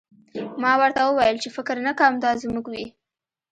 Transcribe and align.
ما 0.61 0.71
ورته 0.81 1.01
وویل 1.03 1.37
چې 1.43 1.49
فکر 1.57 1.75
نه 1.85 1.91
کوم 1.99 2.13
دا 2.23 2.31
زموږ 2.41 2.65
وي 2.69 2.85